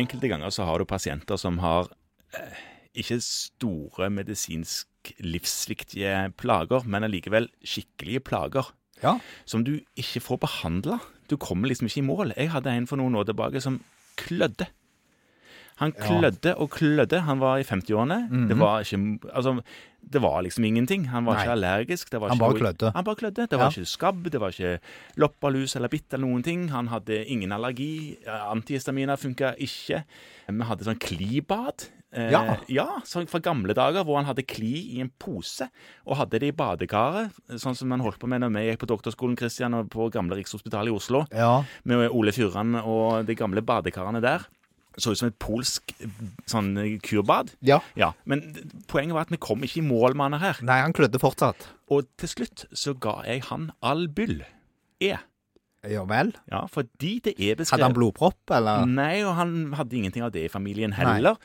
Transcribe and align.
Enkelte 0.00 0.30
ganger 0.30 0.50
så 0.54 0.66
har 0.66 0.80
du 0.80 0.88
pasienter 0.88 1.38
som 1.40 1.60
har 1.62 1.90
eh, 2.34 2.62
ikke 2.98 3.20
store 3.22 4.10
medisinsk 4.10 5.12
livsviktige 5.22 6.32
plager, 6.40 6.86
men 6.88 7.06
allikevel 7.06 7.50
skikkelige 7.66 8.22
plager. 8.24 8.70
Ja. 9.02 9.18
Som 9.44 9.64
du 9.66 9.76
ikke 10.00 10.22
får 10.22 10.40
behandla. 10.46 10.98
Du 11.30 11.36
kommer 11.40 11.68
liksom 11.68 11.90
ikke 11.90 12.00
i 12.00 12.06
mål. 12.06 12.32
Jeg 12.36 12.52
hadde 12.54 12.72
en 12.72 12.88
for 12.88 13.00
noen 13.00 13.16
år 13.18 13.28
tilbake 13.28 13.60
som 13.62 13.80
klødde. 14.20 14.68
Han 15.76 15.92
klødde 15.92 16.54
og 16.56 16.70
klødde. 16.70 17.20
Han 17.26 17.40
var 17.40 17.58
i 17.58 17.64
50-årene. 17.66 18.48
Det 18.48 18.56
var 18.58 18.82
ikke 18.84 19.18
Altså, 19.34 19.56
det 20.04 20.20
var 20.22 20.42
liksom 20.44 20.64
ingenting. 20.64 21.08
Han 21.08 21.24
var 21.26 21.34
Nei. 21.34 21.42
ikke 21.42 21.52
allergisk. 21.56 22.10
Det 22.10 22.20
var 22.20 22.28
Han 22.28 22.36
ikke 22.38 22.44
bare 22.46 22.60
klødde. 22.60 22.92
Han 22.94 23.04
bare 23.04 23.16
klødde. 23.16 23.46
Det 23.50 23.58
var 23.58 23.64
Ja. 23.64 23.70
ikke 23.70 23.86
skabb, 23.90 24.22
det 24.30 24.40
var 24.40 24.48
ikke 24.54 24.78
loppalus 25.16 25.74
eller 25.76 25.88
bitt 25.88 26.12
eller 26.14 26.26
noen 26.28 26.42
ting. 26.44 26.68
Han 26.68 26.86
hadde 26.88 27.24
ingen 27.26 27.50
allergi. 27.50 28.18
Antihistaminer 28.26 29.16
funka 29.16 29.54
ikke. 29.58 30.04
Vi 30.48 30.62
hadde 30.68 30.84
sånn 30.86 30.98
klibad. 31.00 31.88
Eh, 32.14 32.30
Ja. 32.30 32.56
ja, 32.68 33.00
sånn 33.02 33.26
fra 33.26 33.40
gamle 33.40 33.74
dager 33.74 34.04
hvor 34.04 34.14
han 34.20 34.24
hadde 34.26 34.46
kli 34.46 34.94
i 34.94 35.00
en 35.00 35.10
pose 35.18 35.66
og 36.06 36.16
hadde 36.16 36.38
det 36.38 36.52
i 36.52 36.52
badekaret, 36.52 37.32
sånn 37.58 37.74
som 37.74 37.88
man 37.88 37.98
holdt 37.98 38.20
på 38.20 38.28
med 38.28 38.40
når 38.40 38.52
vi 38.54 38.70
gikk 38.70 38.78
på 38.86 38.86
doktorskolen 38.86 39.36
Christian, 39.36 39.74
og 39.74 39.90
på 39.90 40.06
gamle 40.12 40.36
Rikshospitalet 40.38 40.92
i 40.92 40.94
Oslo, 40.94 41.26
Ja. 41.32 41.64
med 41.84 42.08
Ole 42.12 42.30
Fyrran 42.30 42.76
og 42.76 43.26
de 43.26 43.34
gamle 43.34 43.62
badekarene 43.62 44.20
der. 44.22 44.46
Så 44.96 45.10
ut 45.14 45.18
som 45.18 45.30
et 45.30 45.38
polsk 45.42 45.94
sånn 46.50 46.74
eh, 46.78 46.96
kurbad. 47.02 47.54
ja. 47.66 47.80
Ja, 47.98 48.12
Men 48.24 48.44
poenget 48.90 49.16
var 49.16 49.26
at 49.26 49.34
vi 49.34 49.40
kom 49.42 49.64
ikke 49.66 49.80
i 49.82 49.86
mål 49.86 50.14
med 50.14 50.34
han 50.34 50.40
her. 50.42 50.62
Nei, 50.62 50.80
han 50.84 50.94
klødde 50.94 51.18
fortsatt. 51.22 51.68
Og 51.90 52.06
til 52.20 52.30
slutt 52.30 52.66
så 52.72 52.94
ga 52.94 53.20
jeg 53.26 53.46
han 53.50 53.70
Albyl 53.82 54.44
E. 55.02 55.16
Ja 55.84 56.04
vel. 56.08 56.30
Ja, 56.48 56.64
fordi 56.70 57.18
det 57.24 57.34
er 57.36 57.58
beskrevet 57.58 57.74
Hadde 57.74 57.88
han 57.90 57.96
blodpropp, 57.96 58.50
eller? 58.56 58.86
Nei, 58.88 59.20
og 59.26 59.34
han 59.36 59.74
hadde 59.76 59.98
ingenting 59.98 60.24
av 60.24 60.32
det 60.32 60.46
i 60.46 60.52
familien 60.52 60.94
heller. 60.96 61.36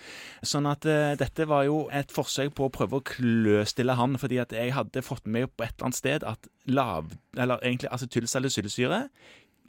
Sånn 0.45 0.69
at 0.69 0.87
uh, 0.87 1.11
dette 1.19 1.47
var 1.49 1.65
jo 1.67 1.81
et 1.91 2.13
forsøk 2.13 2.53
på 2.55 2.69
å 2.69 2.73
prøve 2.73 2.99
å 2.99 3.05
kløstille 3.05 3.97
han, 3.99 4.15
fordi 4.21 4.39
at 4.39 4.55
jeg 4.55 4.71
hadde 4.77 5.03
fått 5.03 5.27
med 5.27 5.51
på 5.51 5.65
et 5.67 5.75
eller 5.75 5.89
annet 5.89 5.99
sted 5.99 6.27
at 6.27 6.49
lav... 6.71 7.11
Eller 7.35 7.59
egentlig 7.65 7.91
acetylsalicylsyre 7.93 9.03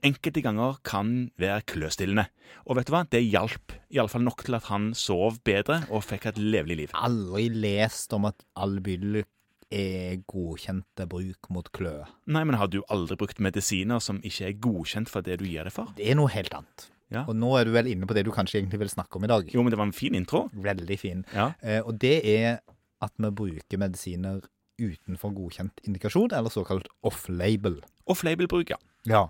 enkelte 0.06 0.42
ganger 0.44 0.78
kan 0.86 1.30
være 1.40 1.64
kløstillende. 1.70 2.26
Og 2.66 2.78
vet 2.78 2.88
du 2.88 2.94
hva? 2.94 3.02
Det 3.08 3.22
hjalp 3.24 3.74
iallfall 3.92 4.24
nok 4.26 4.44
til 4.46 4.56
at 4.58 4.70
han 4.70 4.90
sov 4.98 5.40
bedre 5.46 5.82
og 5.90 6.04
fikk 6.06 6.30
et 6.30 6.40
levelig 6.40 6.78
liv. 6.82 6.94
Aldri 6.96 7.48
lest 7.52 8.14
om 8.16 8.28
at 8.30 8.42
Albyl 8.60 9.22
er 9.70 10.22
godkjente 10.30 11.06
bruk 11.10 11.50
mot 11.54 11.68
kløe. 11.76 12.08
Nei, 12.26 12.42
men 12.46 12.58
har 12.58 12.70
du 12.72 12.80
aldri 12.90 13.18
brukt 13.20 13.42
medisiner 13.42 14.02
som 14.02 14.18
ikke 14.26 14.48
er 14.48 14.56
godkjent 14.62 15.12
for 15.12 15.26
det 15.26 15.38
du 15.40 15.46
gir 15.46 15.68
det 15.68 15.74
for? 15.74 15.92
Det 15.98 16.08
er 16.10 16.18
noe 16.18 16.32
helt 16.34 16.54
annet. 16.56 16.88
Ja. 17.10 17.24
Og 17.26 17.34
nå 17.38 17.50
er 17.58 17.66
du 17.66 17.74
vel 17.74 17.90
inne 17.90 18.06
på 18.06 18.14
det 18.14 18.24
du 18.26 18.32
kanskje 18.34 18.60
egentlig 18.60 18.84
vil 18.84 18.92
snakke 18.92 19.18
om 19.18 19.26
i 19.26 19.30
dag. 19.30 19.48
Jo, 19.50 19.64
men 19.66 19.74
det 19.74 19.78
var 19.78 19.88
en 19.88 19.96
fin 19.96 20.14
intro. 20.14 20.44
Veldig 20.54 20.98
fin. 20.98 21.24
Ja. 21.34 21.50
Eh, 21.62 21.80
og 21.82 21.98
det 22.02 22.20
er 22.26 22.60
at 23.02 23.14
vi 23.18 23.30
bruker 23.34 23.80
medisiner 23.80 24.42
utenfor 24.80 25.34
godkjent 25.36 25.82
indikasjon, 25.84 26.30
eller 26.32 26.52
såkalt 26.52 26.88
off-label. 27.06 27.80
Off-label-bruk, 28.10 28.72
ja. 28.72 28.78
Ja. 29.08 29.28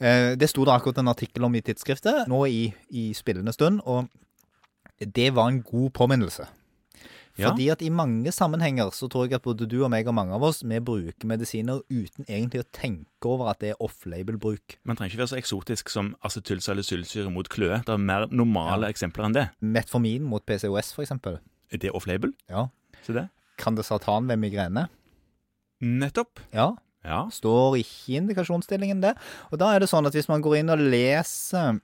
Eh, 0.00 0.32
det 0.38 0.48
sto 0.50 0.64
det 0.66 0.74
akkurat 0.74 0.98
en 0.98 1.12
artikkel 1.12 1.44
om 1.46 1.54
i 1.54 1.62
tidsskriftet 1.62 2.26
nå 2.30 2.42
i, 2.50 2.64
i 2.90 3.12
spillende 3.14 3.54
stund, 3.54 3.82
og 3.86 4.08
det 4.98 5.30
var 5.34 5.50
en 5.50 5.62
god 5.66 5.92
påminnelse. 5.94 6.48
Ja. 7.38 7.48
Fordi 7.48 7.70
at 7.72 7.80
i 7.80 7.88
mange 7.88 8.28
sammenhenger 8.32 8.90
så 8.92 9.08
tror 9.08 9.24
jeg 9.24 9.38
at 9.38 9.44
både 9.46 9.64
du 9.70 9.78
og 9.80 9.88
meg 9.92 10.08
og 10.10 10.14
mange 10.18 10.34
av 10.36 10.42
oss, 10.44 10.60
vi 10.68 10.80
bruker 10.84 11.28
medisiner 11.28 11.80
uten 11.88 12.26
egentlig 12.28 12.60
å 12.60 12.68
tenke 12.76 13.30
over 13.30 13.48
at 13.54 13.62
det 13.62 13.72
er 13.72 13.80
off-label-bruk. 13.80 14.76
Man 14.84 14.98
trenger 14.98 15.14
ikke 15.14 15.22
være 15.22 15.32
så 15.32 15.38
eksotisk 15.40 15.92
som 15.92 16.12
acetylsalicylsyre 16.28 17.32
mot 17.32 17.48
kløe. 17.48 17.80
Det 17.86 17.94
er 17.94 18.04
mer 18.04 18.28
normale 18.28 18.90
eksempler 18.92 19.30
enn 19.30 19.38
det. 19.38 19.46
Metformin 19.64 20.26
mot 20.28 20.44
PCOS, 20.44 20.92
eksempel. 21.06 21.40
Er 21.72 21.80
det 21.80 21.94
off-label? 21.96 22.34
Ja. 22.52 22.66
Se 23.06 23.16
det. 23.16 23.30
Kandesatan 23.62 24.28
ved 24.28 24.42
migrene. 24.42 24.90
Nettopp. 25.80 26.44
Ja. 26.52 26.74
Ja. 27.04 27.24
Står 27.34 27.76
ikke 27.80 28.12
i 28.12 28.16
indikasjonsstillingen 28.20 29.00
det. 29.02 29.14
Og 29.50 29.58
da 29.58 29.72
er 29.74 29.80
det 29.82 29.88
sånn 29.90 30.06
at 30.06 30.14
hvis 30.14 30.28
man 30.30 30.42
går 30.44 30.60
inn 30.60 30.70
og 30.70 30.78
leser 30.78 31.80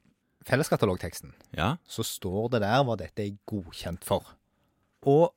felleskatalogteksten, 0.48 1.32
Ja. 1.56 1.76
så 1.88 2.04
står 2.06 2.50
det 2.54 2.60
der 2.62 2.84
hva 2.84 2.96
dette 2.96 3.24
er 3.26 3.36
godkjent 3.50 4.04
for. 4.04 4.22
Og 5.06 5.32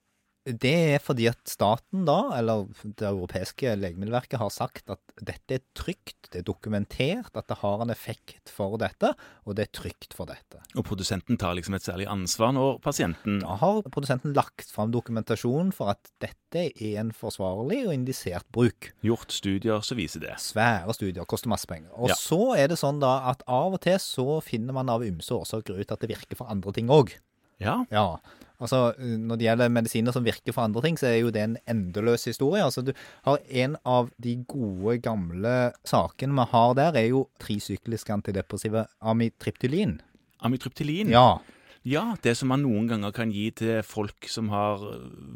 det 0.45 0.71
er 0.95 1.01
fordi 1.03 1.27
at 1.29 1.37
staten 1.45 2.01
da, 2.07 2.31
eller 2.39 2.63
det 2.97 3.05
europeiske 3.05 3.75
legemiddelverket, 3.77 4.39
har 4.41 4.49
sagt 4.49 4.89
at 4.89 4.99
dette 5.21 5.59
er 5.59 5.61
trygt, 5.77 6.31
det 6.33 6.41
er 6.41 6.47
dokumentert 6.47 7.35
at 7.37 7.45
det 7.51 7.59
har 7.61 7.83
en 7.83 7.91
effekt 7.93 8.49
for 8.49 8.73
dette, 8.81 9.11
og 9.45 9.55
det 9.59 9.67
er 9.67 9.71
trygt 9.77 10.15
for 10.17 10.25
dette. 10.31 10.57
Og 10.73 10.85
produsenten 10.87 11.37
tar 11.37 11.53
liksom 11.59 11.77
et 11.77 11.85
særlig 11.85 12.07
ansvar 12.09 12.55
når 12.57 12.79
pasienten 12.81 13.39
Da 13.43 13.59
har 13.61 13.81
produsenten 13.93 14.33
lagt 14.33 14.71
fram 14.73 14.91
dokumentasjon 14.95 15.71
for 15.77 15.93
at 15.93 16.09
dette 16.23 16.67
er 16.73 16.99
en 17.03 17.11
forsvarlig 17.13 17.83
og 17.87 17.93
indisert 17.93 18.47
bruk. 18.51 18.91
gjort 19.05 19.31
studier 19.31 19.81
som 19.85 19.97
viser 19.97 20.25
det. 20.25 20.39
Svære 20.41 20.93
studier, 20.97 21.25
koster 21.25 21.49
masse 21.53 21.67
penger. 21.69 21.91
Og 21.93 22.09
Ja. 22.09 22.15
så 22.15 22.57
er 22.57 22.67
det 22.67 22.79
sånn 22.79 22.99
da 22.99 23.29
at 23.29 23.43
av 23.47 23.73
og 23.73 23.81
til 23.81 23.99
så 23.99 24.41
finner 24.41 24.73
man 24.73 24.89
av 24.89 25.01
ymse 25.03 25.29
årsaker 25.29 25.77
ut 25.79 25.91
at 25.91 25.99
det 25.99 26.09
virker 26.09 26.35
for 26.35 26.49
andre 26.49 26.73
ting 26.73 26.87
òg. 26.87 27.13
Ja. 27.61 27.85
Ja. 27.91 28.17
Altså, 28.61 28.81
når 28.99 29.39
det 29.39 29.47
gjelder 29.47 29.73
medisiner 29.73 30.15
som 30.15 30.25
virker 30.25 30.53
for 30.55 30.67
andre 30.67 30.83
ting, 30.85 30.99
så 30.99 31.09
er 31.09 31.17
jo 31.21 31.31
det 31.33 31.41
en 31.43 31.57
endeløs 31.69 32.27
historie. 32.29 32.63
Altså, 32.63 32.83
du 32.85 32.93
har 33.25 33.41
en 33.49 33.77
av 33.85 34.11
de 34.21 34.35
gode, 34.45 34.99
gamle 35.03 35.55
sakene 35.87 36.37
vi 36.37 36.47
har 36.53 36.75
der, 36.77 36.99
er 37.01 37.09
jo 37.09 37.25
trisyklisk 37.41 38.13
antidepressive 38.13 38.85
amitriptylin. 39.01 39.97
Amitriptylin. 40.45 41.11
Ja. 41.13 41.39
Ja, 41.81 42.11
det 42.21 42.35
som 42.37 42.51
man 42.53 42.61
noen 42.61 42.85
ganger 42.85 43.13
kan 43.15 43.31
gi 43.33 43.47
til 43.57 43.79
folk 43.81 44.27
som 44.29 44.51
har 44.53 44.83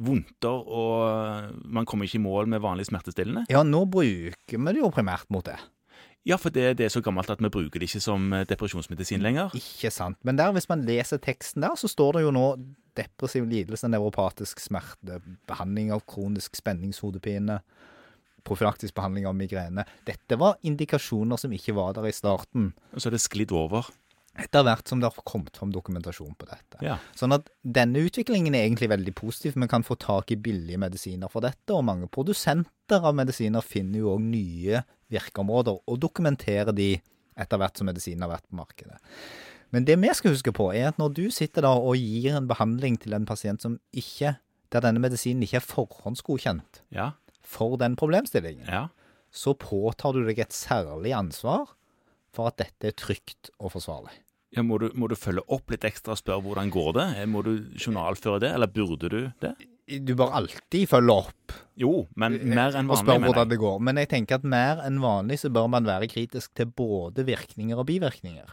vondter, 0.05 0.53
og 0.53 1.55
man 1.65 1.87
kommer 1.89 2.05
ikke 2.05 2.19
i 2.19 2.25
mål 2.25 2.51
med 2.53 2.61
vanlig 2.61 2.85
smertestillende. 2.91 3.47
ja, 3.49 3.63
nå 3.65 3.87
bruker 3.89 4.59
vi 4.59 4.75
det 4.75 4.83
jo 4.83 4.91
primært 4.93 5.25
mot 5.33 5.45
det. 5.47 5.57
Ja, 6.25 6.37
for 6.41 6.49
det, 6.49 6.77
det 6.77 6.87
er 6.87 6.93
så 6.93 7.01
gammelt 7.05 7.29
at 7.29 7.41
vi 7.41 7.51
bruker 7.53 7.81
det 7.81 7.85
ikke 7.89 8.01
som 8.01 8.31
eh, 8.33 8.47
depresjonsmedisin 8.49 9.21
lenger. 9.21 9.53
Ikke 9.57 9.91
sant. 9.93 10.17
Men 10.25 10.37
der, 10.37 10.53
hvis 10.55 10.69
man 10.69 10.81
leser 10.85 11.21
teksten 11.21 11.61
der, 11.61 11.75
så 11.77 11.89
står 11.89 12.17
det 12.17 12.23
jo 12.25 12.31
nå 12.33 12.47
depressiv 12.97 13.47
lidelse, 13.49 13.89
nevropatisk 13.91 14.61
smerte, 14.63 15.19
behandling 15.49 15.91
av 15.95 16.05
kronisk 16.09 16.57
spenningshodepine, 16.59 17.59
profylaktisk 18.45 18.95
behandling 18.97 19.27
av 19.29 19.35
migrene. 19.37 19.85
Dette 20.05 20.37
var 20.39 20.59
indikasjoner 20.65 21.39
som 21.41 21.53
ikke 21.55 21.75
var 21.77 21.95
der 21.97 22.09
i 22.09 22.15
starten. 22.15 22.73
Og 22.93 23.01
så 23.01 23.09
er 23.09 23.17
det 23.17 23.23
sklidd 23.23 23.53
over. 23.55 23.87
Etter 24.35 24.65
hvert 24.67 24.89
som 24.91 24.99
det 24.99 25.07
har 25.07 25.27
kommet 25.27 25.55
fram 25.55 25.71
dokumentasjon 25.71 26.35
på 26.35 26.47
dette. 26.49 26.81
Ja. 26.83 26.97
Sånn 27.15 27.33
at 27.37 27.47
denne 27.63 28.01
utviklingen 28.03 28.55
er 28.57 28.65
egentlig 28.65 28.89
veldig 28.91 29.13
positiv. 29.15 29.55
Vi 29.55 29.69
kan 29.71 29.85
få 29.87 29.95
tak 29.95 30.33
i 30.35 30.39
billige 30.39 30.79
medisiner 30.81 31.31
for 31.31 31.45
dette, 31.45 31.71
og 31.71 31.85
mange 31.87 32.09
produsenter 32.11 32.99
av 32.99 33.15
medisiner 33.15 33.63
finner 33.63 34.03
jo 34.03 34.11
òg 34.17 34.25
nye 34.27 34.83
virkeområder 35.13 35.79
og 35.79 36.01
dokumenterer 36.03 36.75
de 36.75 36.97
etter 37.35 37.59
hvert 37.59 37.79
som 37.79 37.87
medisinen 37.87 38.25
har 38.25 38.35
vært 38.35 38.47
på 38.49 38.59
markedet. 38.59 38.99
Men 39.75 39.83
det 39.87 39.97
vi 39.99 40.09
skal 40.15 40.31
huske 40.31 40.53
på, 40.55 40.69
er 40.71 40.87
at 40.93 40.99
når 41.01 41.13
du 41.17 41.25
sitter 41.35 41.65
da 41.65 41.73
og 41.75 41.97
gir 41.99 42.37
en 42.37 42.47
behandling 42.47 42.95
til 43.03 43.15
en 43.17 43.25
pasient 43.27 43.59
som 43.65 43.75
ikke, 43.91 44.37
der 44.71 44.83
denne 44.85 45.01
medisinen 45.03 45.43
ikke 45.43 45.59
er 45.59 45.65
forhåndsgodkjent 45.67 46.81
Ja. 46.95 47.11
for 47.43 47.75
den 47.81 47.95
problemstillingen, 47.99 48.65
Ja. 48.71 48.87
så 49.31 49.53
påtar 49.53 50.13
du 50.15 50.23
deg 50.25 50.39
et 50.39 50.53
særlig 50.55 51.11
ansvar 51.13 51.67
for 52.33 52.47
at 52.47 52.57
dette 52.57 52.87
er 52.87 52.95
trygt 52.95 53.49
og 53.59 53.71
forsvarlig. 53.75 54.15
ja 54.55 54.61
må, 54.63 54.77
du, 54.79 54.89
må 54.95 55.09
du 55.11 55.15
følge 55.19 55.43
opp 55.51 55.69
litt 55.71 55.83
ekstra 55.83 56.13
og 56.15 56.21
spørre 56.21 56.41
hvordan 56.45 56.69
går 56.71 56.93
det? 56.95 57.27
Må 57.27 57.43
du 57.43 57.53
journalføre 57.75 58.39
det, 58.39 58.53
eller 58.55 58.67
burde 58.71 59.09
du 59.11 59.31
det? 59.43 59.55
Du 60.05 60.15
bør 60.15 60.31
alltid 60.33 60.87
følge 60.89 61.11
opp 61.13 61.51
Jo, 61.77 62.07
men 62.15 62.39
mer 62.55 62.71
enn 62.79 62.89
og 62.89 62.97
spørre 63.03 63.19
hvordan 63.27 63.49
det 63.51 63.59
går. 63.59 63.79
Men 63.83 63.97
jeg 63.97 64.09
tenker 64.09 64.35
at 64.39 64.43
mer 64.47 64.79
enn 64.87 65.01
vanlig 65.03 65.37
så 65.43 65.51
bør 65.51 65.67
man 65.69 65.83
være 65.85 66.07
kritisk 66.07 66.53
til 66.55 66.65
både 66.71 67.25
virkninger 67.27 67.77
og 67.77 67.85
bivirkninger. 67.91 68.47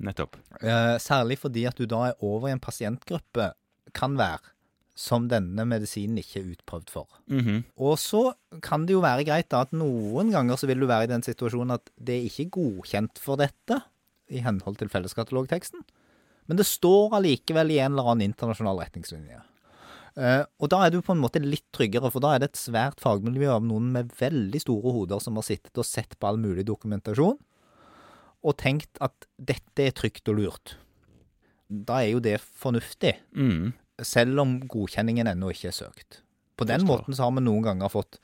Nettopp. 0.00 0.38
Eh, 0.60 0.96
særlig 1.02 1.38
fordi 1.42 1.66
at 1.68 1.76
du 1.76 1.86
da 1.88 2.08
er 2.08 2.24
over 2.24 2.48
i 2.48 2.54
en 2.54 2.62
pasientgruppe, 2.62 3.52
kan 3.96 4.16
være, 4.18 4.52
som 4.94 5.26
denne 5.30 5.64
medisinen 5.66 6.20
ikke 6.20 6.40
er 6.40 6.50
utprøvd 6.54 6.90
for. 6.92 7.08
Mhm. 7.26 7.64
Og 7.76 7.98
så 7.98 8.34
kan 8.62 8.86
det 8.86 8.94
jo 8.94 9.04
være 9.04 9.26
greit 9.26 9.50
da 9.50 9.64
at 9.66 9.72
noen 9.72 10.30
ganger 10.30 10.56
så 10.56 10.68
vil 10.70 10.80
du 10.80 10.86
være 10.86 11.08
i 11.08 11.12
den 11.12 11.24
situasjonen 11.26 11.74
at 11.78 11.90
det 11.98 12.16
er 12.16 12.28
ikke 12.28 12.50
godkjent 12.58 13.18
for 13.18 13.40
dette, 13.40 13.82
i 14.30 14.38
henhold 14.44 14.78
til 14.78 14.88
felleskatalogteksten, 14.88 15.82
men 16.46 16.58
det 16.58 16.66
står 16.66 17.16
allikevel 17.18 17.72
i 17.74 17.80
en 17.82 17.94
eller 17.94 18.12
annen 18.12 18.30
internasjonal 18.30 18.78
retningslinje. 18.78 19.42
Uh, 20.18 20.42
og 20.58 20.70
da 20.72 20.80
er 20.84 20.90
du 20.90 20.98
på 21.06 21.14
en 21.14 21.22
måte 21.22 21.42
litt 21.42 21.66
tryggere, 21.74 22.10
for 22.10 22.22
da 22.22 22.34
er 22.34 22.42
det 22.42 22.50
et 22.50 22.58
svært 22.58 22.98
fagmiljø 23.02 23.52
av 23.54 23.62
noen 23.66 23.92
med 23.94 24.10
veldig 24.18 24.60
store 24.62 24.94
hoder 24.96 25.22
som 25.22 25.38
har 25.38 25.46
sittet 25.46 25.78
og 25.78 25.86
sett 25.86 26.16
på 26.18 26.26
all 26.26 26.40
mulig 26.42 26.66
dokumentasjon, 26.66 27.38
og 28.42 28.56
tenkt 28.56 28.96
at 29.04 29.26
dette 29.38 29.84
er 29.84 29.92
trygt 29.96 30.28
og 30.32 30.36
lurt. 30.40 30.76
Da 31.70 32.00
er 32.02 32.12
jo 32.14 32.20
det 32.24 32.40
fornuftig, 32.40 33.14
Mm. 33.36 33.72
selv 34.02 34.40
om 34.40 34.60
godkjenningen 34.60 35.26
ennå 35.28 35.50
ikke 35.52 35.68
er 35.68 35.76
søkt. 35.76 36.22
På 36.56 36.64
den 36.66 36.80
Forstår. 36.80 37.04
måten 37.04 37.14
så 37.14 37.22
har 37.24 37.32
vi 37.32 37.40
noen 37.44 37.62
ganger 37.62 37.88
fått 37.88 38.18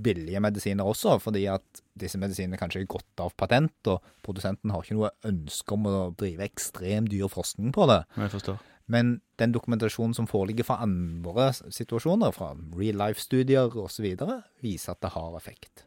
billige 0.00 0.40
medisiner 0.40 0.84
også, 0.84 1.20
fordi 1.20 1.46
at 1.46 1.62
disse 1.96 2.18
medisinene 2.18 2.58
kanskje 2.58 2.80
er 2.82 2.86
godt 2.86 3.20
av 3.20 3.32
patent, 3.36 3.72
og 3.86 4.02
produsenten 4.22 4.70
har 4.70 4.82
ikke 4.82 4.96
noe 4.96 5.10
ønske 5.24 5.72
om 5.72 5.84
å 5.86 6.16
drive 6.16 6.40
ekstremt 6.40 7.10
dyr 7.10 7.28
forskning 7.28 7.72
på 7.72 7.86
det. 7.86 8.04
Jeg 8.16 8.30
forstår. 8.30 8.58
Men 8.86 9.20
den 9.38 9.52
dokumentasjonen 9.52 10.14
som 10.14 10.26
foreligger 10.26 10.64
fra 10.64 10.82
andre 10.82 11.52
situasjoner, 11.52 12.32
fra 12.34 12.54
real 12.76 12.96
life-studier 12.96 13.70
osv., 13.74 14.16
viser 14.62 14.90
at 14.92 15.00
det 15.00 15.10
har 15.14 15.36
effekt. 15.36 15.84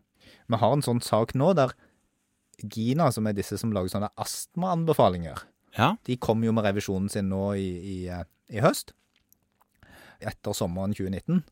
Vi 0.50 0.56
har 0.58 0.74
en 0.74 0.82
sånn 0.82 1.02
sak 1.04 1.34
nå 1.36 1.54
der 1.56 1.74
Gina, 2.63 3.12
som 3.12 3.27
er 3.30 3.33
disse 3.38 3.57
som 3.62 3.71
lager 3.75 3.89
sånne 3.94 4.09
astmaanbefalinger, 4.18 5.44
Ja. 5.77 5.95
de 6.06 6.15
kom 6.18 6.42
jo 6.44 6.51
med 6.54 6.63
revisjonen 6.65 7.09
sin 7.09 7.30
nå 7.30 7.51
i, 7.56 7.68
i, 7.77 8.07
eh, 8.09 8.24
i 8.50 8.59
høst, 8.63 8.94
etter 10.21 10.54
sommeren 10.57 10.94
2019. 10.98 11.44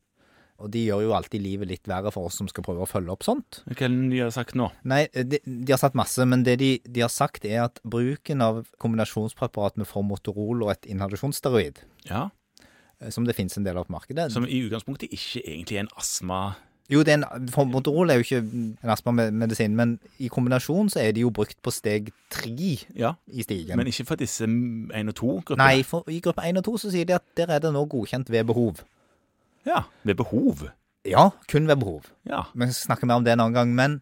Og 0.63 0.69
de 0.71 0.85
gjør 0.87 1.01
jo 1.03 1.11
alltid 1.17 1.41
livet 1.43 1.67
litt 1.67 1.83
verre 1.91 2.11
for 2.15 2.29
oss 2.29 2.37
som 2.39 2.47
skal 2.47 2.63
prøve 2.63 2.85
å 2.85 2.87
følge 2.87 3.11
opp 3.11 3.25
sånt. 3.27 3.57
Hva 3.67 3.75
er 3.75 3.91
det 3.91 4.09
de 4.13 4.21
har 4.23 4.31
sagt 4.31 4.55
nå? 4.55 4.69
Nei, 4.87 5.01
de, 5.11 5.41
de 5.43 5.71
har 5.73 5.81
sagt 5.81 5.97
masse, 5.99 6.23
men 6.25 6.45
det 6.47 6.55
de, 6.61 6.69
de 6.87 7.01
har 7.03 7.11
sagt 7.11 7.43
er 7.45 7.65
at 7.65 7.81
bruken 7.83 8.41
av 8.41 8.61
kombinasjonspreparat 8.79 9.75
med 9.81 9.89
Formotorol 9.89 10.63
og 10.63 10.71
et 10.71 10.87
inhalasjonssteroid, 10.87 11.83
Ja. 12.07 12.29
eh, 13.01 13.09
som 13.11 13.25
det 13.27 13.35
finnes 13.35 13.57
en 13.59 13.65
del 13.67 13.75
av 13.77 13.85
på 13.89 13.97
markedet 13.97 14.31
Som 14.31 14.45
i 14.47 14.61
utgangspunktet 14.63 15.11
ikke 15.11 15.43
egentlig 15.43 15.75
er 15.77 15.85
en 15.89 15.93
astma... 15.99 16.55
Jo, 16.89 16.99
det 17.01 17.15
er 17.15 17.23
en, 17.23 17.47
Formoterol 17.49 18.09
er 18.13 18.19
jo 18.19 18.25
ikke 18.25 18.37
en 18.83 18.89
astmamedisin, 18.93 19.73
men 19.75 19.95
i 20.21 20.27
kombinasjon 20.29 20.89
så 20.93 20.99
er 21.01 21.11
de 21.17 21.23
jo 21.23 21.31
brukt 21.33 21.57
på 21.65 21.71
steg 21.73 22.11
tre 22.29 22.77
Ja. 22.95 23.13
i 23.27 23.41
stigen. 23.41 23.75
Men 23.77 23.87
ikke 23.89 24.05
for 24.05 24.15
disse 24.21 24.45
én 24.45 25.07
og 25.09 25.15
to-gruppene? 25.15 25.57
Nei, 25.57 25.81
for 25.83 26.03
i 26.07 26.19
gruppe 26.19 26.43
1 26.45 26.57
og 26.61 26.63
2 26.67 26.77
så 26.77 26.91
sier 26.93 27.05
de 27.09 27.15
at 27.17 27.23
der 27.37 27.49
er 27.49 27.59
det 27.59 27.73
nå 27.73 27.85
godkjent 27.89 28.29
ved 28.29 28.45
behov. 28.45 28.83
Ja. 29.65 29.81
Ved 30.03 30.15
behov. 30.15 30.67
Ja, 31.05 31.29
kun 31.51 31.67
ved 31.67 31.75
behov. 31.81 32.03
Ja. 32.29 32.43
Vi 32.53 32.65
snakker 32.73 33.05
mer 33.09 33.15
om 33.15 33.23
det 33.25 33.33
en 33.33 33.39
annen 33.39 33.53
gang. 33.53 33.73
Men 33.75 34.01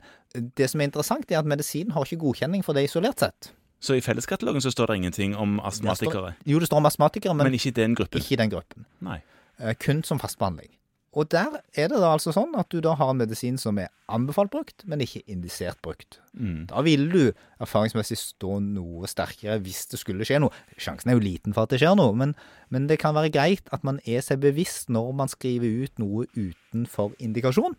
det 0.58 0.70
som 0.70 0.82
er 0.82 0.86
interessant, 0.92 1.32
er 1.32 1.40
at 1.40 1.46
medisinen 1.46 1.92
har 1.92 2.04
ikke 2.04 2.20
godkjenning 2.20 2.64
for 2.66 2.74
det 2.74 2.84
isolert 2.90 3.20
sett. 3.20 3.52
Så 3.84 3.96
i 3.96 4.02
felleskatalogen 4.02 4.62
så 4.64 4.72
står 4.72 4.88
det 4.88 4.96
ingenting 4.96 5.36
om 5.36 5.60
astmatikere? 5.60 6.34
Jo, 6.48 6.60
det 6.60 6.68
står 6.68 6.78
om 6.78 6.86
astmatikere, 6.88 7.34
men, 7.36 7.46
Men 7.48 7.54
ikke 7.54 7.68
i 7.68 7.72
den 7.80 7.96
gruppen? 7.96 8.22
ikke 8.22 8.34
i 8.34 8.36
den 8.40 8.50
gruppen. 8.50 8.86
Nei. 9.02 9.22
Eh, 9.60 9.74
Kun 9.76 10.04
som 10.04 10.20
fastbehandling. 10.20 10.70
Og 11.14 11.30
der 11.30 11.60
er 11.78 11.92
det 11.92 12.00
da 12.02 12.10
altså 12.16 12.34
sånn 12.34 12.56
at 12.58 12.72
du 12.74 12.80
da 12.82 12.96
har 12.98 13.12
en 13.14 13.20
medisin 13.22 13.60
som 13.62 13.78
er 13.78 13.92
anbefalt 14.10 14.50
brukt, 14.54 14.82
men 14.90 15.04
ikke 15.04 15.22
indisert 15.30 15.78
brukt. 15.86 16.18
Mm. 16.34 16.66
Da 16.72 16.82
vil 16.86 17.06
du 17.14 17.22
erfaringsmessig 17.62 18.18
stå 18.18 18.58
noe 18.66 19.10
sterkere 19.10 19.60
hvis 19.62 19.86
det 19.92 20.00
skulle 20.02 20.26
skje 20.26 20.42
noe. 20.42 20.54
Sjansen 20.82 21.12
er 21.12 21.20
jo 21.20 21.24
liten 21.24 21.54
for 21.54 21.68
at 21.68 21.74
det 21.74 21.84
skjer 21.84 21.94
noe, 22.00 22.16
men, 22.18 22.34
men 22.74 22.88
det 22.90 22.98
kan 23.04 23.14
være 23.18 23.32
greit 23.34 23.70
at 23.76 23.86
man 23.86 24.02
er 24.10 24.26
seg 24.26 24.42
bevisst 24.42 24.90
når 24.94 25.12
man 25.22 25.30
skriver 25.32 25.86
ut 25.86 26.02
noe 26.02 26.26
utenfor 26.34 27.14
indikasjon, 27.22 27.78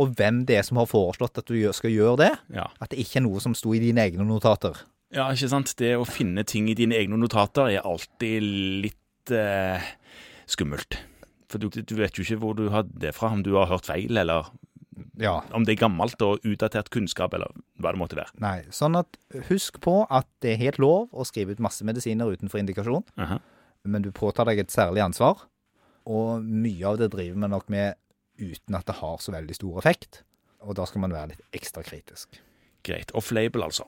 og 0.00 0.12
hvem 0.16 0.42
det 0.48 0.58
er 0.58 0.64
som 0.64 0.80
har 0.80 0.88
foreslått 0.88 1.40
at 1.40 1.48
du 1.48 1.60
skal 1.76 1.92
gjøre 1.92 2.20
det. 2.24 2.32
Ja. 2.56 2.70
At 2.80 2.92
det 2.92 3.00
ikke 3.04 3.20
er 3.20 3.26
noe 3.28 3.40
som 3.44 3.56
sto 3.56 3.72
i 3.76 3.82
dine 3.84 4.04
egne 4.04 4.24
notater. 4.28 4.80
ja, 5.12 5.28
ikke 5.32 5.48
sant. 5.52 5.72
Det 5.76 5.92
å 5.96 6.08
finne 6.08 6.44
ting 6.48 6.68
i 6.72 6.76
dine 6.76 6.96
egne 6.96 7.20
notater 7.20 7.68
er 7.72 7.84
alltid 7.84 8.48
litt 8.84 9.32
eh, 9.32 9.92
skummelt. 10.48 10.98
For 11.48 11.58
du, 11.62 11.68
du 11.70 11.94
vet 11.98 12.16
jo 12.18 12.24
ikke 12.24 12.38
hvor 12.42 12.56
du 12.58 12.68
har 12.74 12.82
det 12.88 13.12
fra, 13.14 13.28
om 13.32 13.42
du 13.46 13.52
har 13.54 13.68
hørt 13.70 13.86
feil, 13.86 14.16
eller 14.18 14.48
Ja, 15.20 15.42
om 15.54 15.64
det 15.64 15.76
er 15.76 15.82
gammelt 15.86 16.20
og 16.24 16.40
utdatert 16.44 16.88
kunnskap, 16.90 17.34
eller 17.36 17.52
hva 17.80 17.92
det 17.92 18.00
måtte 18.00 18.16
være. 18.18 18.32
nei. 18.40 18.62
Sånn 18.74 18.96
at 18.98 19.18
husk 19.50 19.78
på 19.84 20.06
at 20.10 20.26
det 20.44 20.54
er 20.54 20.62
helt 20.64 20.78
lov 20.82 21.08
å 21.12 21.24
skrive 21.28 21.52
ut 21.52 21.60
masse 21.62 21.84
medisiner 21.84 22.32
utenfor 22.32 22.58
indikasjon, 22.62 23.04
Aha. 23.20 23.38
men 23.84 24.02
du 24.02 24.10
påtar 24.10 24.48
deg 24.48 24.58
et 24.64 24.72
særlig 24.74 25.04
ansvar, 25.04 25.44
og 26.06 26.42
mye 26.44 26.84
av 26.86 26.98
det 26.98 27.10
driver 27.12 27.36
man 27.44 27.50
nok 27.54 27.68
med 27.72 27.94
uten 28.38 28.74
at 28.78 28.86
det 28.86 28.98
har 29.00 29.18
så 29.22 29.32
veldig 29.32 29.54
stor 29.56 29.78
effekt. 29.80 30.22
Og 30.66 30.74
da 30.76 30.84
skal 30.88 31.00
man 31.04 31.12
være 31.14 31.32
litt 31.34 31.42
ekstra 31.56 31.82
kritisk. 31.86 32.40
Greit. 32.86 33.12
Off-label, 33.14 33.62
altså. 33.68 33.84